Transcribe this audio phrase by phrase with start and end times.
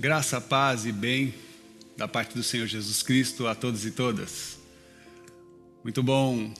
[0.00, 1.34] Graça, paz e bem
[1.96, 4.56] da parte do Senhor Jesus Cristo a todos e todas.
[5.82, 6.54] Muito bom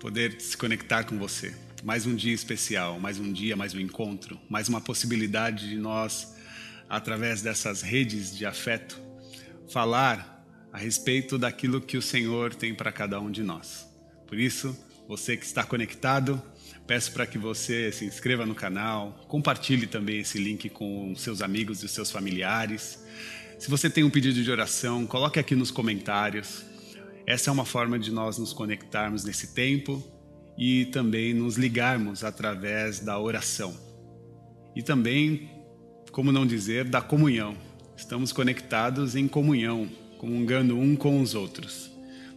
[0.00, 1.54] poder se conectar com você.
[1.84, 6.34] Mais um dia especial, mais um dia, mais um encontro, mais uma possibilidade de nós,
[6.88, 8.98] através dessas redes de afeto,
[9.70, 10.42] falar
[10.72, 13.86] a respeito daquilo que o Senhor tem para cada um de nós.
[14.26, 14.74] Por isso,
[15.06, 16.42] você que está conectado,
[16.88, 21.82] peço para que você se inscreva no canal, compartilhe também esse link com seus amigos
[21.82, 22.98] e seus familiares.
[23.58, 26.64] Se você tem um pedido de oração, coloque aqui nos comentários.
[27.26, 30.02] Essa é uma forma de nós nos conectarmos nesse tempo
[30.56, 33.76] e também nos ligarmos através da oração.
[34.74, 35.50] E também,
[36.10, 37.54] como não dizer, da comunhão.
[37.98, 41.90] Estamos conectados em comunhão, comungando um com os outros.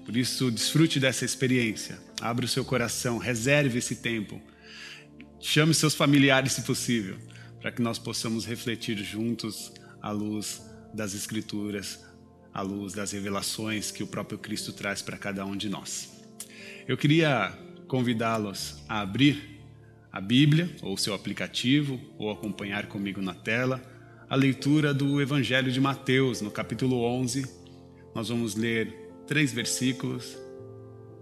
[0.05, 2.10] Por isso, desfrute dessa experiência.
[2.21, 4.39] Abra o seu coração, reserve esse tempo.
[5.39, 7.17] Chame seus familiares, se possível,
[7.59, 10.61] para que nós possamos refletir juntos à luz
[10.93, 11.99] das Escrituras,
[12.53, 16.11] à luz das revelações que o próprio Cristo traz para cada um de nós.
[16.87, 19.59] Eu queria convidá-los a abrir
[20.11, 23.81] a Bíblia, ou seu aplicativo, ou acompanhar comigo na tela,
[24.29, 27.49] a leitura do Evangelho de Mateus, no capítulo 11.
[28.13, 28.93] Nós vamos ler
[29.25, 30.37] três versículos,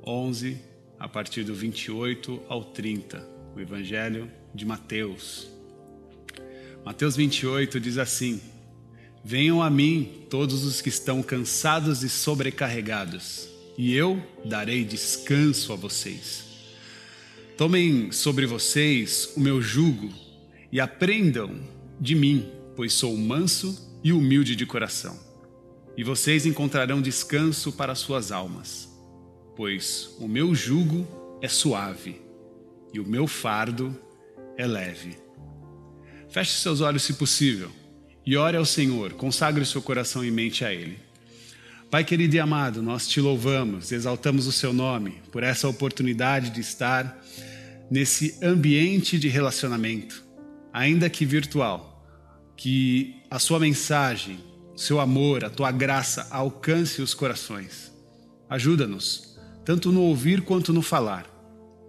[0.06, 0.69] 11
[1.00, 5.50] a partir do 28 ao 30, o Evangelho de Mateus.
[6.86, 8.42] Mateus 28 diz assim:
[9.24, 13.48] Venham a mim todos os que estão cansados e sobrecarregados,
[13.78, 16.46] e eu darei descanso a vocês.
[17.58, 20.14] Tomem sobre vocês o meu jugo
[20.72, 21.60] e aprendam
[22.00, 25.30] de mim, pois sou manso e humilde de coração
[26.00, 28.89] e vocês encontrarão descanso para suas almas,
[29.60, 31.06] pois o meu jugo
[31.42, 32.22] é suave
[32.94, 33.94] e o meu fardo
[34.56, 35.18] é leve.
[36.30, 37.70] Feche seus olhos se possível
[38.26, 40.98] e ore ao Senhor, consagre seu coração e mente a Ele.
[41.92, 46.62] Pai querido e amado, nós te louvamos, exaltamos o seu nome por essa oportunidade de
[46.62, 47.22] estar
[47.92, 50.24] nesse ambiente de relacionamento,
[50.72, 52.02] ainda que virtual,
[52.56, 54.40] que a sua mensagem
[54.74, 57.92] seu amor, a tua graça alcance os corações.
[58.50, 59.29] Ajuda-nos,
[59.70, 61.28] tanto no ouvir quanto no falar,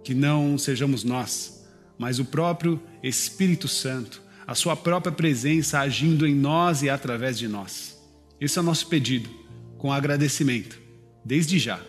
[0.03, 1.65] que não sejamos nós,
[1.97, 7.47] mas o próprio Espírito Santo, a sua própria presença agindo em nós e através de
[7.47, 7.99] nós.
[8.39, 9.31] Esse é o nosso pedido,
[9.79, 10.79] com agradecimento,
[11.25, 11.79] desde já,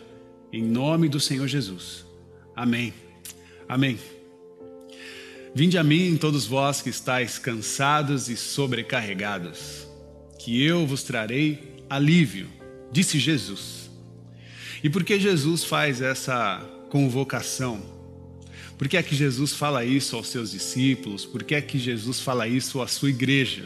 [0.51, 2.07] em nome do Senhor Jesus.
[2.57, 2.95] Amém.
[3.69, 3.99] Amém.
[5.55, 9.87] Vinde a mim, todos vós que estáis cansados e sobrecarregados
[10.39, 12.49] que eu vos trarei alívio,
[12.91, 13.92] disse Jesus.
[14.83, 16.59] E por que Jesus faz essa
[16.91, 17.81] convocação?
[18.77, 21.25] Por que é que Jesus fala isso aos seus discípulos?
[21.25, 23.65] Por que é que Jesus fala isso à sua igreja?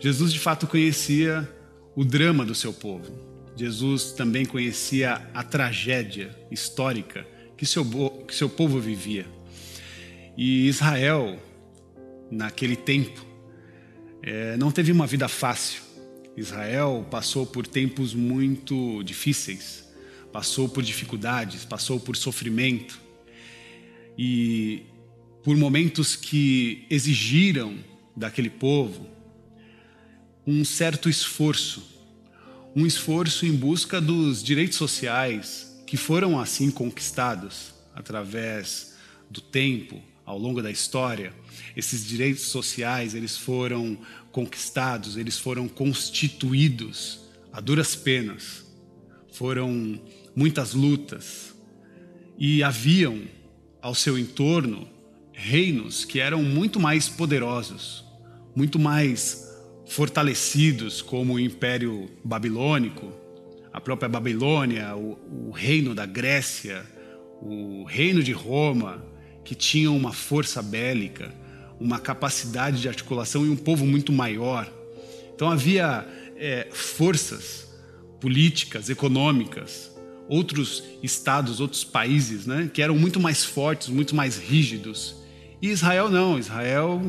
[0.00, 1.48] Jesus de fato conhecia
[1.94, 3.12] o drama do seu povo.
[3.56, 7.84] Jesus também conhecia a tragédia histórica que seu,
[8.26, 9.26] que seu povo vivia.
[10.36, 11.36] E Israel,
[12.30, 13.24] naquele tempo,
[14.22, 15.82] é, não teve uma vida fácil.
[16.36, 19.87] Israel passou por tempos muito difíceis,
[20.32, 23.00] passou por dificuldades, passou por sofrimento.
[24.16, 24.82] E
[25.42, 27.78] por momentos que exigiram
[28.16, 29.06] daquele povo
[30.46, 31.82] um certo esforço,
[32.74, 38.94] um esforço em busca dos direitos sociais que foram assim conquistados através
[39.30, 41.32] do tempo, ao longo da história,
[41.74, 43.98] esses direitos sociais, eles foram
[44.30, 48.67] conquistados, eles foram constituídos a duras penas.
[49.38, 50.00] Foram
[50.34, 51.54] muitas lutas
[52.36, 53.20] e haviam
[53.80, 54.88] ao seu entorno
[55.32, 58.04] reinos que eram muito mais poderosos,
[58.52, 59.48] muito mais
[59.86, 63.12] fortalecidos, como o Império Babilônico,
[63.72, 65.16] a própria Babilônia, o,
[65.46, 66.84] o reino da Grécia,
[67.40, 69.06] o reino de Roma,
[69.44, 71.32] que tinham uma força bélica,
[71.78, 74.68] uma capacidade de articulação e um povo muito maior.
[75.32, 76.04] Então havia
[76.36, 77.67] é, forças
[78.20, 79.94] políticas, econômicas,
[80.28, 85.16] outros estados, outros países, né, que eram muito mais fortes, muito mais rígidos.
[85.60, 87.00] E Israel não, Israel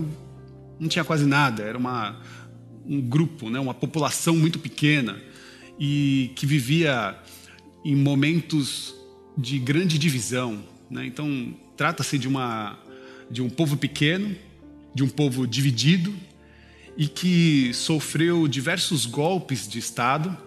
[0.80, 2.22] não tinha quase nada, era uma,
[2.86, 5.22] um grupo, né, uma população muito pequena
[5.80, 7.18] e que vivia
[7.84, 8.96] em momentos
[9.38, 10.64] de grande divisão.
[10.90, 11.06] Né?
[11.06, 12.78] Então, Trata-se de, uma,
[13.32, 14.36] de um povo pequeno,
[14.94, 16.14] de um povo dividido
[16.98, 20.38] e que sofreu diversos golpes de Estado.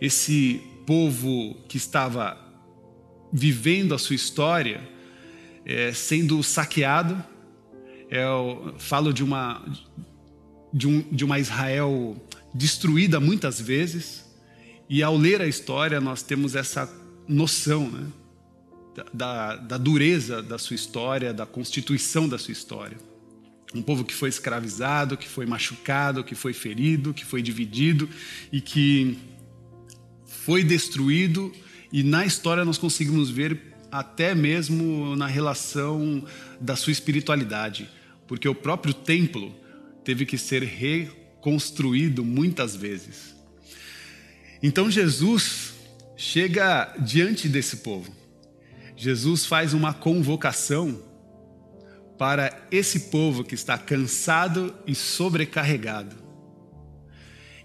[0.00, 2.38] Esse povo que estava
[3.32, 4.80] vivendo a sua história,
[5.64, 7.22] é, sendo saqueado.
[8.10, 9.64] É, eu falo de uma,
[10.72, 12.16] de, um, de uma Israel
[12.54, 14.24] destruída muitas vezes,
[14.88, 16.88] e ao ler a história nós temos essa
[17.26, 18.06] noção né,
[19.12, 22.96] da, da dureza da sua história, da constituição da sua história.
[23.74, 28.08] Um povo que foi escravizado, que foi machucado, que foi ferido, que foi dividido
[28.52, 29.18] e que
[30.44, 31.52] foi destruído.
[31.92, 36.24] E na história nós conseguimos ver até mesmo na relação
[36.60, 37.88] da sua espiritualidade,
[38.26, 39.54] porque o próprio templo
[40.02, 43.34] teve que ser reconstruído muitas vezes.
[44.62, 45.74] Então Jesus
[46.16, 48.12] chega diante desse povo.
[48.96, 51.00] Jesus faz uma convocação
[52.18, 56.16] para esse povo que está cansado e sobrecarregado.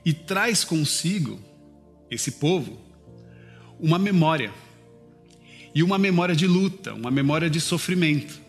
[0.06, 1.40] E traz consigo,
[2.10, 2.80] esse povo,
[3.80, 4.52] uma memória.
[5.74, 8.42] E uma memória de luta, uma memória de sofrimento,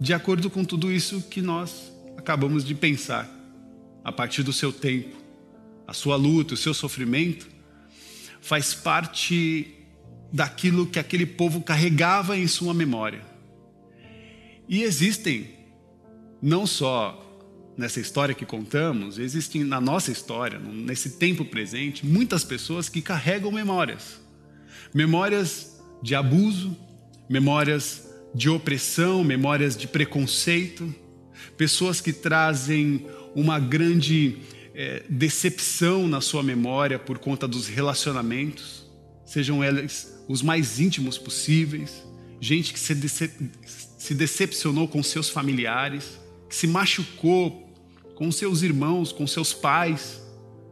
[0.00, 3.30] de acordo com tudo isso que nós acabamos de pensar,
[4.02, 5.16] a partir do seu tempo.
[5.86, 7.46] A sua luta, o seu sofrimento,
[8.40, 9.74] faz parte
[10.32, 13.36] daquilo que aquele povo carregava em sua memória
[14.68, 15.48] e existem,
[16.42, 17.25] não só
[17.76, 23.52] nessa história que contamos, existem na nossa história, nesse tempo presente, muitas pessoas que carregam
[23.52, 24.20] memórias.
[24.94, 26.76] Memórias de abuso,
[27.28, 30.94] memórias de opressão, memórias de preconceito,
[31.56, 34.38] pessoas que trazem uma grande
[34.74, 38.86] é, decepção na sua memória por conta dos relacionamentos,
[39.24, 42.02] sejam eles os mais íntimos possíveis,
[42.40, 42.94] gente que se,
[43.98, 46.18] se decepcionou com seus familiares,
[46.48, 47.65] que se machucou
[48.16, 50.20] com seus irmãos, com seus pais,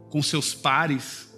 [0.09, 1.29] com seus pares.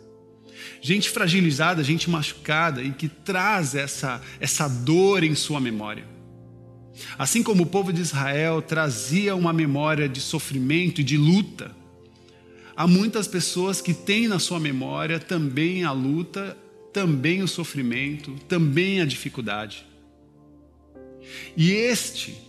[0.81, 6.05] Gente fragilizada, gente machucada e que traz essa, essa dor em sua memória.
[7.19, 11.75] Assim como o povo de Israel trazia uma memória de sofrimento e de luta,
[12.75, 16.57] há muitas pessoas que têm na sua memória também a luta,
[16.93, 19.85] também o sofrimento, também a dificuldade.
[21.55, 22.46] E este,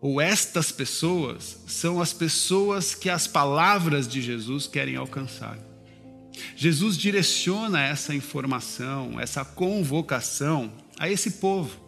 [0.00, 5.58] ou estas pessoas, são as pessoas que as palavras de Jesus querem alcançar.
[6.54, 11.80] Jesus direciona essa informação, essa convocação a esse povo.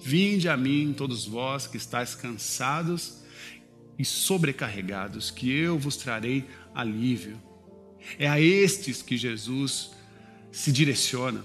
[0.00, 3.18] Vinde a mim, todos vós que estáis cansados
[3.98, 7.40] e sobrecarregados, que eu vos trarei alívio.
[8.18, 9.90] É a estes que Jesus
[10.52, 11.44] se direciona.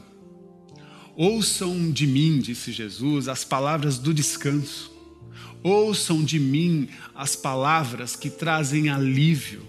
[1.16, 4.93] Ouçam de mim, disse Jesus, as palavras do descanso.
[5.64, 9.62] Ouçam de mim as palavras que trazem alívio,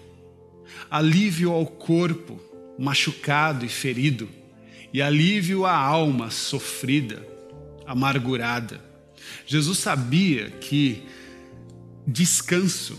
[0.91, 2.41] alívio ao corpo
[2.77, 4.29] machucado e ferido,
[4.93, 7.27] e alívio à alma sofrida,
[7.87, 8.83] amargurada.
[9.47, 11.03] Jesus sabia que
[12.07, 12.99] descanso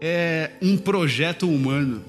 [0.00, 2.04] é um projeto humano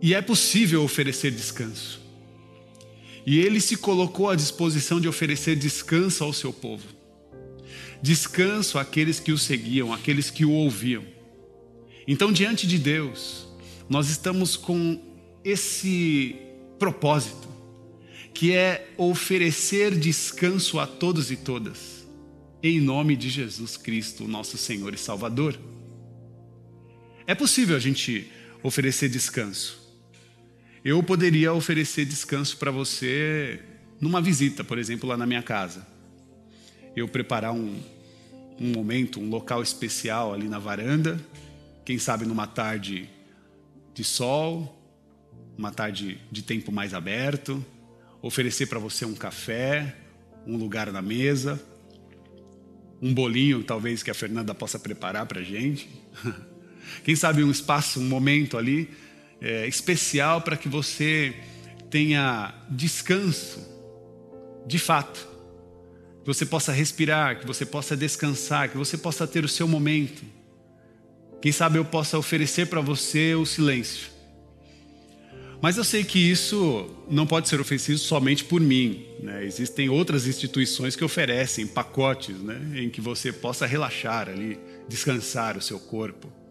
[0.00, 2.00] e é possível oferecer descanso.
[3.26, 6.93] E ele se colocou à disposição de oferecer descanso ao seu povo.
[8.04, 11.02] Descanso àqueles que o seguiam, àqueles que o ouviam.
[12.06, 13.48] Então, diante de Deus,
[13.88, 15.00] nós estamos com
[15.42, 16.36] esse
[16.78, 17.48] propósito,
[18.34, 22.06] que é oferecer descanso a todos e todas,
[22.62, 25.58] em nome de Jesus Cristo, nosso Senhor e Salvador.
[27.26, 28.30] É possível a gente
[28.62, 29.80] oferecer descanso.
[30.84, 33.62] Eu poderia oferecer descanso para você
[33.98, 35.86] numa visita, por exemplo, lá na minha casa.
[36.94, 37.93] Eu preparar um,
[38.60, 41.20] um momento, um local especial ali na varanda,
[41.84, 43.08] quem sabe numa tarde
[43.92, 44.80] de sol,
[45.56, 47.64] uma tarde de tempo mais aberto,
[48.22, 49.96] oferecer para você um café,
[50.46, 51.60] um lugar na mesa,
[53.00, 55.88] um bolinho talvez que a Fernanda possa preparar para gente.
[57.04, 58.90] Quem sabe um espaço, um momento ali
[59.40, 61.34] é, especial para que você
[61.90, 63.60] tenha descanso,
[64.66, 65.33] de fato.
[66.24, 70.24] Que você possa respirar, que você possa descansar, que você possa ter o seu momento.
[71.40, 74.08] Quem sabe eu possa oferecer para você o silêncio.
[75.60, 79.06] Mas eu sei que isso não pode ser oferecido somente por mim.
[79.22, 79.44] Né?
[79.44, 82.58] Existem outras instituições que oferecem pacotes né?
[82.74, 86.43] em que você possa relaxar ali, descansar o seu corpo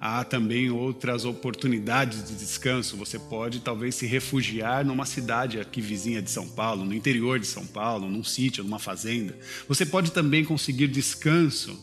[0.00, 2.96] há também outras oportunidades de descanso.
[2.96, 7.46] Você pode talvez se refugiar numa cidade aqui vizinha de São Paulo, no interior de
[7.46, 9.36] São Paulo, num sítio, numa fazenda.
[9.66, 11.78] Você pode também conseguir descanso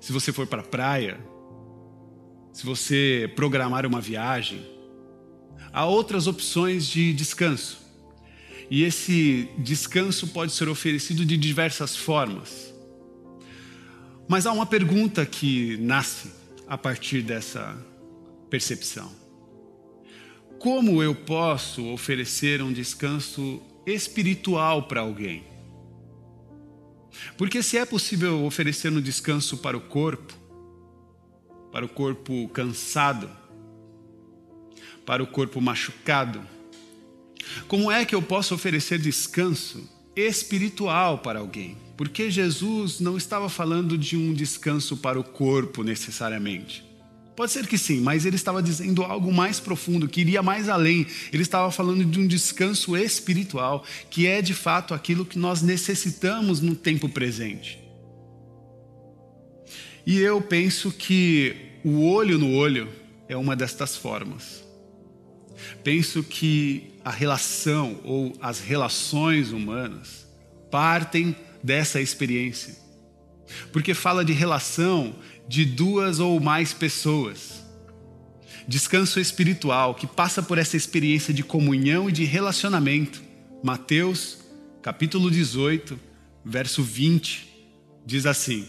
[0.00, 1.18] se você for para a praia,
[2.52, 4.66] se você programar uma viagem.
[5.72, 7.80] Há outras opções de descanso.
[8.70, 12.72] E esse descanso pode ser oferecido de diversas formas.
[14.28, 16.41] Mas há uma pergunta que nasce
[16.72, 17.76] a partir dessa
[18.48, 19.12] percepção.
[20.58, 25.44] Como eu posso oferecer um descanso espiritual para alguém?
[27.36, 30.32] Porque se é possível oferecer um descanso para o corpo,
[31.70, 33.28] para o corpo cansado,
[35.04, 36.40] para o corpo machucado,
[37.68, 39.86] como é que eu posso oferecer descanso
[40.16, 41.76] espiritual para alguém?
[41.96, 46.84] Porque Jesus não estava falando de um descanso para o corpo necessariamente.
[47.34, 51.06] Pode ser que sim, mas ele estava dizendo algo mais profundo, que iria mais além.
[51.32, 56.60] Ele estava falando de um descanso espiritual, que é de fato aquilo que nós necessitamos
[56.60, 57.80] no tempo presente.
[60.06, 62.88] E eu penso que o olho no olho
[63.28, 64.62] é uma destas formas.
[65.82, 70.26] Penso que a relação ou as relações humanas
[70.70, 72.76] partem dessa experiência.
[73.72, 75.14] Porque fala de relação
[75.48, 77.62] de duas ou mais pessoas.
[78.66, 83.22] Descanso espiritual que passa por essa experiência de comunhão e de relacionamento.
[83.62, 84.38] Mateus,
[84.80, 85.98] capítulo 18,
[86.44, 87.48] verso 20,
[88.06, 88.66] diz assim: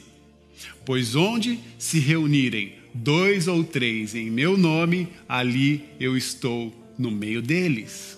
[0.86, 7.42] Pois onde se reunirem dois ou três em meu nome, ali eu estou no meio
[7.42, 8.18] deles.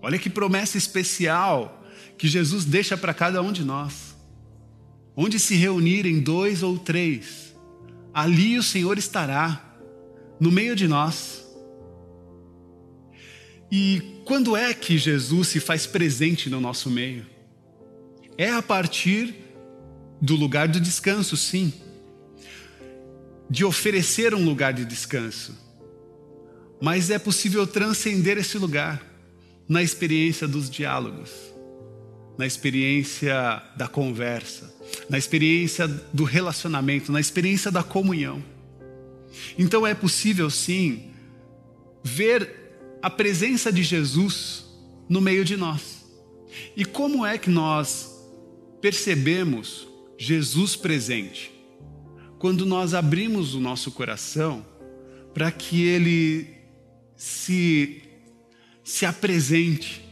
[0.00, 1.81] Olha que promessa especial
[2.22, 4.14] que Jesus deixa para cada um de nós.
[5.16, 7.52] Onde se reunirem dois ou três,
[8.14, 9.76] ali o Senhor estará,
[10.38, 11.44] no meio de nós.
[13.72, 17.26] E quando é que Jesus se faz presente no nosso meio?
[18.38, 19.34] É a partir
[20.20, 21.72] do lugar do descanso, sim.
[23.50, 25.58] De oferecer um lugar de descanso.
[26.80, 29.04] Mas é possível transcender esse lugar
[29.68, 31.51] na experiência dos diálogos,
[32.36, 34.74] na experiência da conversa,
[35.08, 38.42] na experiência do relacionamento, na experiência da comunhão.
[39.58, 41.10] Então é possível sim
[42.02, 44.64] ver a presença de Jesus
[45.08, 46.04] no meio de nós.
[46.76, 48.10] E como é que nós
[48.80, 49.86] percebemos
[50.18, 51.50] Jesus presente?
[52.38, 54.64] Quando nós abrimos o nosso coração
[55.32, 56.48] para que ele
[57.16, 58.02] se
[58.84, 60.04] se apresente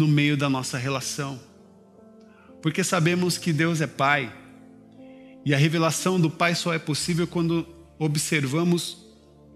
[0.00, 1.50] no meio da nossa relação
[2.62, 4.32] porque sabemos que Deus é Pai
[5.44, 7.66] e a revelação do Pai só é possível quando
[7.98, 9.06] observamos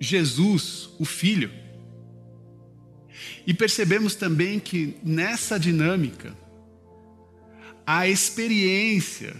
[0.00, 1.50] Jesus, o Filho.
[3.46, 6.34] E percebemos também que nessa dinâmica,
[7.86, 9.36] a experiência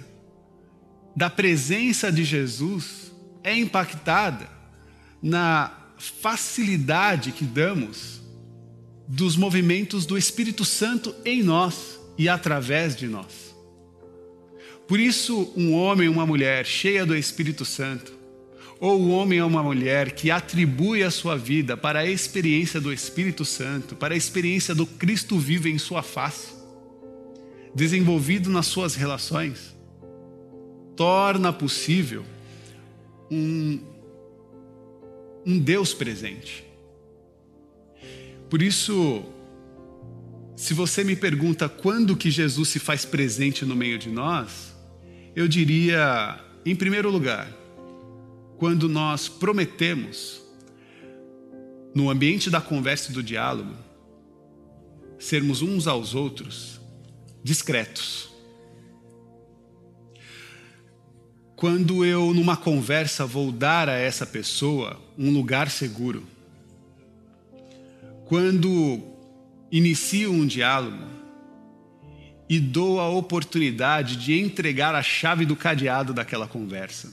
[1.17, 4.49] da presença de Jesus é impactada
[5.23, 8.21] na facilidade que damos
[9.07, 13.55] dos movimentos do Espírito Santo em nós e através de nós.
[14.87, 18.13] Por isso, um homem ou uma mulher cheia do Espírito Santo,
[18.79, 22.93] ou um homem ou uma mulher que atribui a sua vida para a experiência do
[22.93, 26.53] Espírito Santo, para a experiência do Cristo vivo em sua face,
[27.75, 29.75] desenvolvido nas suas relações,
[30.95, 32.25] torna possível
[33.31, 33.81] um,
[35.47, 36.65] um Deus presente.
[38.55, 39.25] Por isso,
[40.55, 44.73] se você me pergunta quando que Jesus se faz presente no meio de nós,
[45.35, 47.51] eu diria, em primeiro lugar,
[48.57, 50.41] quando nós prometemos,
[51.97, 53.75] no ambiente da conversa e do diálogo,
[55.19, 56.81] sermos uns aos outros
[57.43, 58.29] discretos.
[61.57, 66.34] Quando eu, numa conversa, vou dar a essa pessoa um lugar seguro.
[68.25, 69.03] Quando
[69.71, 71.15] inicio um diálogo,
[72.49, 77.13] e dou a oportunidade de entregar a chave do cadeado daquela conversa.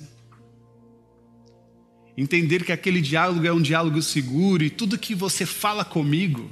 [2.17, 6.51] Entender que aquele diálogo é um diálogo seguro e tudo que você fala comigo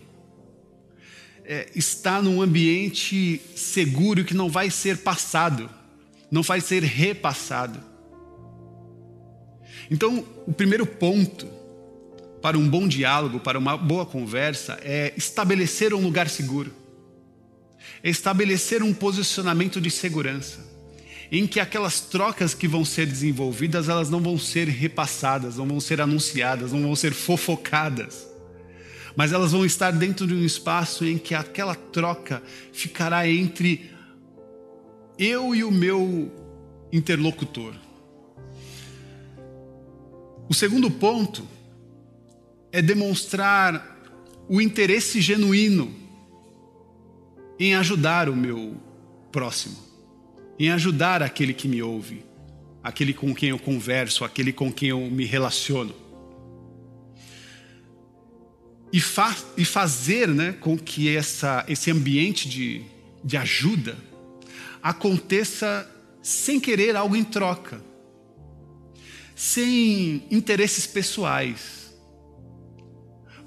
[1.43, 5.69] é, está num ambiente seguro que não vai ser passado,
[6.31, 7.79] não vai ser repassado.
[9.91, 11.58] Então, o primeiro ponto
[12.41, 16.79] para um bom diálogo, para uma boa conversa, é estabelecer um lugar seguro
[18.03, 20.65] é estabelecer um posicionamento de segurança,
[21.31, 25.79] em que aquelas trocas que vão ser desenvolvidas, elas não vão ser repassadas, não vão
[25.79, 28.27] ser anunciadas, não vão ser fofocadas,
[29.15, 32.41] mas elas vão estar dentro de um espaço em que aquela troca
[32.71, 33.91] ficará entre
[35.17, 36.31] eu e o meu
[36.91, 37.73] interlocutor.
[40.47, 41.45] O segundo ponto
[42.71, 43.97] é demonstrar
[44.47, 45.93] o interesse genuíno
[47.59, 48.77] em ajudar o meu
[49.31, 49.77] próximo,
[50.57, 52.25] em ajudar aquele que me ouve,
[52.83, 55.93] aquele com quem eu converso, aquele com quem eu me relaciono.
[58.91, 62.81] E, fa e fazer né, com que essa, esse ambiente de,
[63.23, 63.95] de ajuda
[64.81, 65.87] aconteça
[66.23, 67.83] sem querer algo em troca,
[69.35, 71.78] sem interesses pessoais.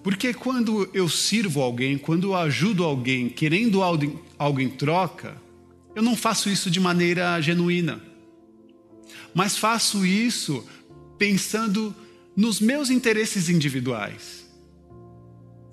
[0.03, 5.41] Porque quando eu sirvo alguém, quando eu ajudo alguém querendo algo em troca,
[5.95, 8.03] eu não faço isso de maneira genuína,
[9.33, 10.67] mas faço isso
[11.19, 11.95] pensando
[12.37, 14.45] nos meus interesses individuais.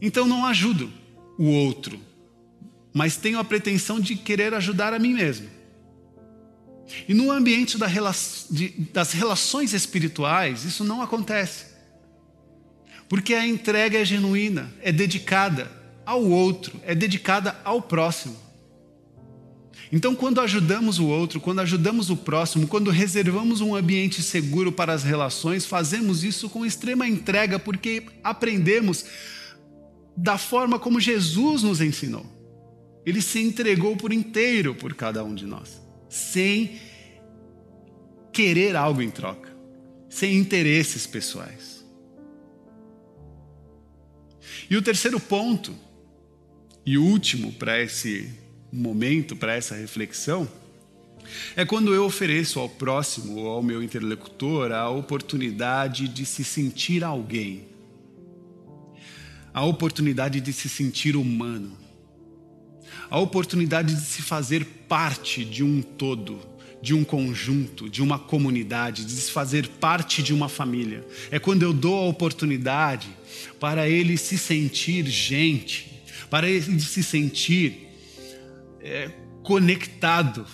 [0.01, 0.91] Então não ajudo
[1.37, 1.99] o outro,
[2.93, 5.47] mas tenho a pretensão de querer ajudar a mim mesmo.
[7.07, 11.68] E no ambiente das relações espirituais, isso não acontece.
[13.09, 15.69] Porque a entrega é genuína, é dedicada
[16.05, 18.37] ao outro, é dedicada ao próximo.
[19.91, 24.93] Então, quando ajudamos o outro, quando ajudamos o próximo, quando reservamos um ambiente seguro para
[24.93, 29.05] as relações, fazemos isso com extrema entrega, porque aprendemos
[30.15, 32.25] da forma como Jesus nos ensinou.
[33.03, 36.79] Ele se entregou por inteiro por cada um de nós, sem
[38.31, 39.49] querer algo em troca,
[40.07, 41.78] sem interesses pessoais.
[44.69, 45.73] E o terceiro ponto,
[46.85, 48.31] e último para esse
[48.71, 50.47] momento, para essa reflexão,
[51.55, 57.03] é quando eu ofereço ao próximo ou ao meu interlocutor a oportunidade de se sentir
[57.03, 57.67] alguém,
[59.53, 61.75] a oportunidade de se sentir humano,
[63.09, 66.39] a oportunidade de se fazer parte de um todo,
[66.81, 71.05] de um conjunto, de uma comunidade, de fazer parte de uma família.
[71.29, 73.07] É quando eu dou a oportunidade
[73.59, 77.87] para ele se sentir gente, para ele se sentir
[78.81, 79.09] é,
[79.43, 80.45] conectado.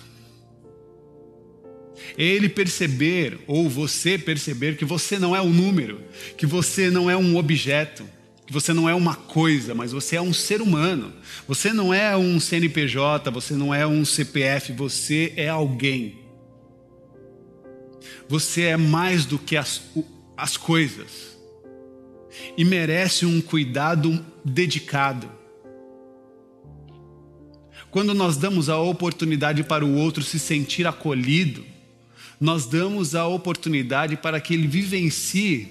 [2.16, 6.02] Ele perceber, ou você perceber, que você não é um número,
[6.36, 8.06] que você não é um objeto,
[8.46, 11.12] que você não é uma coisa, mas você é um ser humano.
[11.48, 16.20] Você não é um CNPJ, você não é um CPF, você é alguém.
[18.28, 19.82] Você é mais do que as,
[20.36, 21.36] as coisas
[22.56, 25.28] e merece um cuidado dedicado.
[27.90, 31.64] Quando nós damos a oportunidade para o outro se sentir acolhido,
[32.40, 35.68] nós damos a oportunidade para que ele vivencie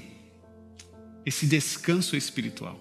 [1.26, 2.80] esse descanso espiritual,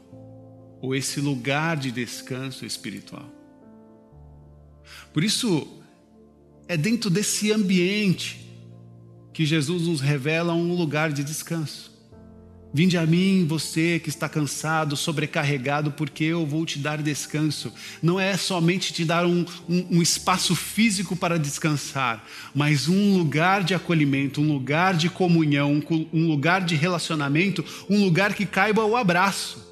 [0.80, 3.32] ou esse lugar de descanso espiritual.
[5.12, 5.80] Por isso,
[6.68, 8.44] é dentro desse ambiente
[9.32, 11.93] que Jesus nos revela um lugar de descanso.
[12.76, 17.72] Vinde a mim, você que está cansado, sobrecarregado, porque eu vou te dar descanso.
[18.02, 23.62] Não é somente te dar um, um, um, espaço físico para descansar, mas um lugar
[23.62, 25.80] de acolhimento, um lugar de comunhão,
[26.12, 29.64] um lugar de relacionamento, um lugar que caiba o abraço.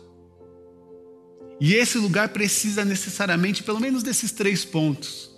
[1.61, 5.29] E esse lugar precisa necessariamente, pelo menos desses três pontos: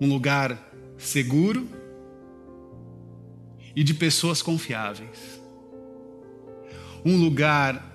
[0.00, 1.68] um lugar seguro,
[3.74, 5.40] e de pessoas confiáveis.
[7.04, 7.92] Um lugar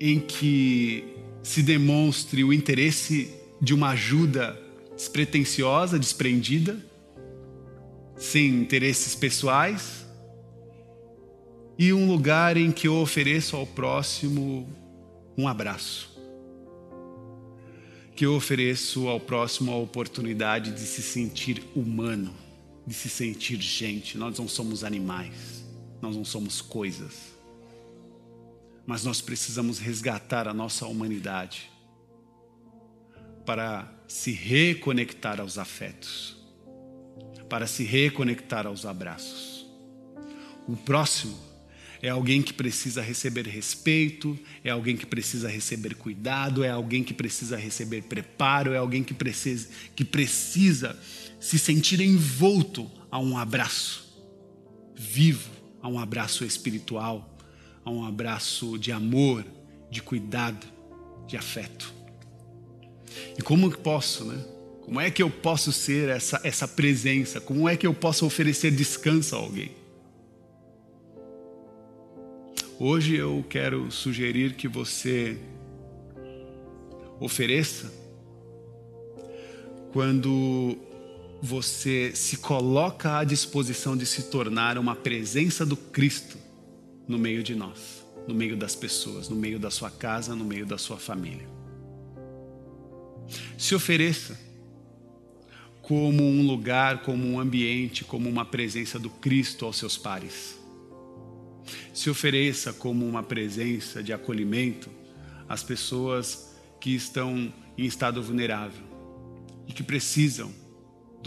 [0.00, 1.04] em que
[1.42, 4.60] se demonstre o interesse de uma ajuda
[4.94, 6.78] despretensiosa, desprendida,
[8.16, 10.06] sem interesses pessoais,
[11.78, 14.68] e um lugar em que eu ofereço ao próximo
[15.36, 16.10] um abraço.
[18.16, 22.47] Que eu ofereço ao próximo a oportunidade de se sentir humano
[22.88, 24.16] de se sentir gente.
[24.16, 25.62] Nós não somos animais,
[26.00, 27.36] nós não somos coisas.
[28.86, 31.70] Mas nós precisamos resgatar a nossa humanidade
[33.44, 36.38] para se reconectar aos afetos,
[37.50, 39.66] para se reconectar aos abraços.
[40.66, 41.38] O próximo
[42.00, 47.12] é alguém que precisa receber respeito, é alguém que precisa receber cuidado, é alguém que
[47.12, 50.98] precisa receber preparo, é alguém que precisa, que precisa
[51.38, 54.08] se sentir envolto a um abraço
[54.94, 57.36] vivo, a um abraço espiritual,
[57.84, 59.44] a um abraço de amor,
[59.90, 60.66] de cuidado,
[61.26, 61.92] de afeto.
[63.38, 64.44] E como posso, né?
[64.82, 67.40] Como é que eu posso ser essa, essa presença?
[67.40, 69.72] Como é que eu posso oferecer descanso a alguém?
[72.80, 75.38] Hoje eu quero sugerir que você
[77.20, 77.92] ofereça
[79.92, 80.78] quando
[81.40, 86.36] você se coloca à disposição de se tornar uma presença do Cristo
[87.06, 90.66] no meio de nós, no meio das pessoas, no meio da sua casa, no meio
[90.66, 91.48] da sua família.
[93.56, 94.38] Se ofereça
[95.80, 100.58] como um lugar, como um ambiente, como uma presença do Cristo aos seus pares.
[101.94, 104.90] Se ofereça como uma presença de acolhimento
[105.48, 108.84] às pessoas que estão em estado vulnerável
[109.66, 110.52] e que precisam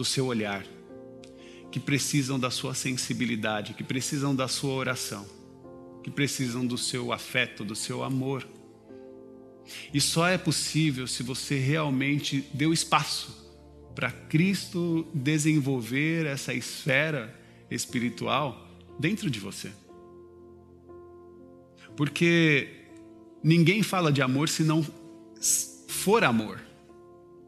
[0.01, 0.65] do seu olhar,
[1.71, 5.27] que precisam da sua sensibilidade, que precisam da sua oração,
[6.03, 8.47] que precisam do seu afeto, do seu amor.
[9.93, 13.53] E só é possível se você realmente deu espaço
[13.93, 19.71] para Cristo desenvolver essa esfera espiritual dentro de você.
[21.95, 22.87] Porque
[23.43, 24.83] ninguém fala de amor se não
[25.87, 26.70] for amor.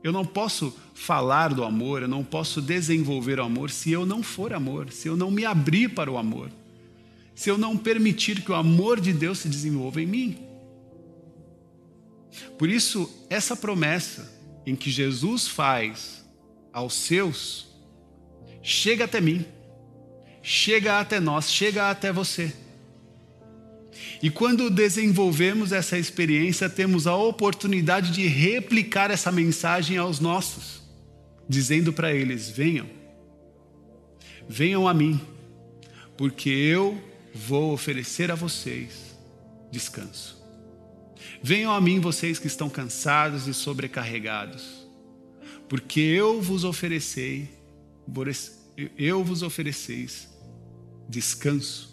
[0.03, 4.21] Eu não posso falar do amor, eu não posso desenvolver o amor se eu não
[4.21, 6.51] for amor, se eu não me abrir para o amor,
[7.33, 10.37] se eu não permitir que o amor de Deus se desenvolva em mim.
[12.57, 14.31] Por isso, essa promessa
[14.65, 16.23] em que Jesus faz
[16.73, 17.67] aos seus,
[18.61, 19.45] chega até mim,
[20.41, 22.53] chega até nós, chega até você.
[24.21, 30.81] E quando desenvolvemos essa experiência, temos a oportunidade de replicar essa mensagem aos nossos,
[31.47, 32.87] dizendo para eles: venham,
[34.47, 35.19] venham a mim,
[36.17, 37.01] porque eu
[37.33, 39.15] vou oferecer a vocês
[39.71, 40.41] descanso.
[41.41, 44.87] Venham a mim, vocês que estão cansados e sobrecarregados,
[45.67, 47.49] porque eu vos oferecei,
[48.97, 50.29] eu vos ofereceis
[51.09, 51.92] descanso.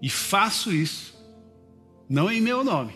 [0.00, 1.14] E faço isso,
[2.08, 2.94] não em meu nome,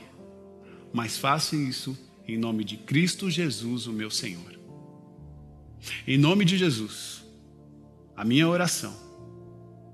[0.93, 4.59] mas faço isso em nome de Cristo Jesus, o meu Senhor.
[6.07, 7.25] Em nome de Jesus,
[8.17, 8.95] a minha oração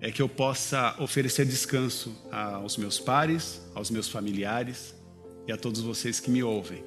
[0.01, 4.95] é que eu possa oferecer descanso aos meus pares, aos meus familiares
[5.47, 6.85] e a todos vocês que me ouvem.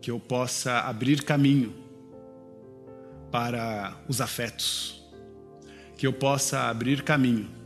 [0.00, 1.74] Que eu possa abrir caminho
[3.30, 5.02] para os afetos,
[5.96, 7.63] que eu possa abrir caminho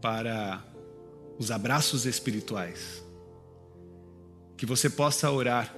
[0.00, 0.62] para
[1.38, 3.04] os abraços espirituais.
[4.56, 5.74] Que você possa orar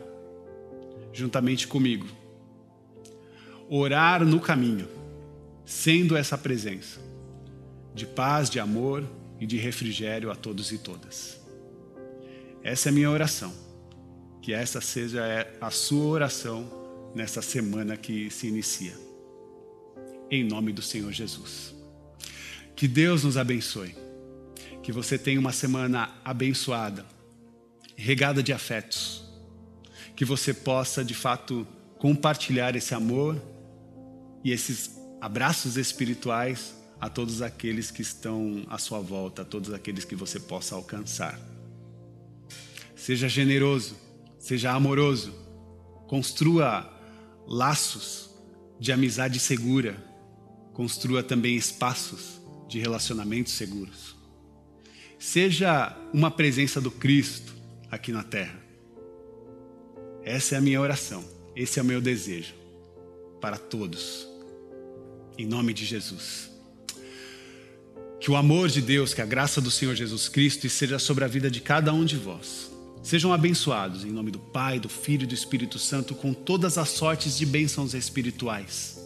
[1.13, 2.07] juntamente comigo.
[3.69, 4.89] Orar no caminho,
[5.65, 7.01] sendo essa presença
[7.95, 9.05] de paz, de amor
[9.41, 11.39] e de refrigério a todos e todas.
[12.63, 13.53] Essa é a minha oração.
[14.41, 16.71] Que essa seja a sua oração
[17.15, 18.95] nessa semana que se inicia.
[20.31, 21.75] Em nome do Senhor Jesus.
[22.77, 24.08] Que Deus nos abençoe
[24.89, 27.05] que você tenha uma semana abençoada,
[27.95, 29.23] regada de afetos,
[30.17, 33.37] que você possa de fato compartilhar esse amor
[34.43, 40.07] e esses abraços espirituais a todos aqueles que estão à sua volta, a todos aqueles
[40.07, 41.39] que você possa alcançar.
[42.97, 43.95] Seja generoso,
[44.39, 45.35] seja amoroso,
[46.07, 46.91] construa
[47.47, 48.31] laços
[48.81, 50.03] de amizade segura,
[50.73, 54.17] construa também espaços de relacionamentos seguros.
[55.19, 57.53] Seja uma presença do Cristo
[57.91, 58.59] aqui na terra.
[60.23, 61.25] Essa é a minha oração,
[61.57, 62.55] esse é o meu desejo
[63.41, 64.29] para todos,
[65.37, 66.51] em nome de Jesus.
[68.21, 71.29] Que o amor de Deus, que a graça do Senhor Jesus Cristo esteja sobre a
[71.29, 72.71] vida de cada um de vós.
[73.03, 76.91] Sejam abençoados em nome do Pai, do Filho e do Espírito Santo com todas as
[76.91, 79.01] sortes de bênçãos espirituais.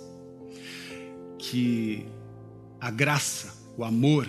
[1.38, 2.07] Que
[2.81, 4.27] a graça, o amor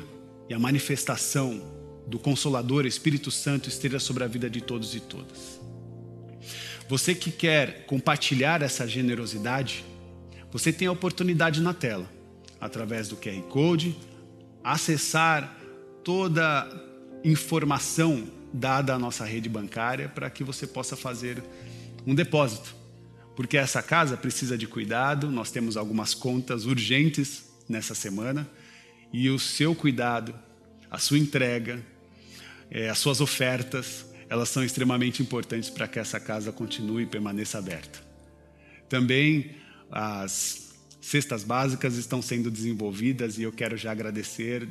[0.54, 1.62] a manifestação
[2.08, 5.60] do Consolador Espírito Santo esteja sobre a vida de todos e todas.
[6.88, 9.86] Você que quer compartilhar essa generosidade,
[10.52, 12.10] você tem a oportunidade na tela,
[12.60, 13.96] através do QR Code,
[14.64, 15.58] acessar
[16.04, 16.70] toda
[17.24, 21.42] informação dada à nossa rede bancária para que você possa fazer
[22.06, 22.76] um depósito.
[23.36, 28.48] Porque essa casa precisa de cuidado, nós temos algumas contas urgentes nessa semana
[29.14, 30.34] e o seu cuidado,
[30.90, 31.86] a sua entrega,
[32.70, 37.60] é, as suas ofertas, elas são extremamente importantes para que essa casa continue e permaneça
[37.60, 38.04] aberta.
[38.90, 39.52] Também
[39.92, 44.68] as cestas básicas estão sendo desenvolvidas e eu quero já agradecer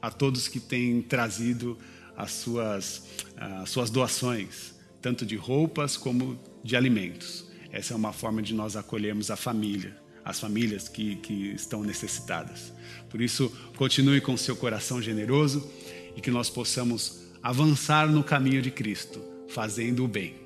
[0.00, 1.78] a todos que têm trazido
[2.16, 3.04] as suas,
[3.36, 7.48] as suas doações, tanto de roupas como de alimentos.
[7.70, 12.72] Essa é uma forma de nós acolhermos a família, as famílias que, que estão necessitadas.
[13.10, 15.70] Por isso, continue com seu coração generoso
[16.16, 20.36] e que nós possamos avançar no caminho de Cristo, fazendo o bem.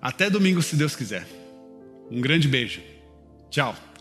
[0.00, 1.26] Até domingo, se Deus quiser.
[2.10, 2.80] Um grande beijo.
[3.50, 3.91] Tchau.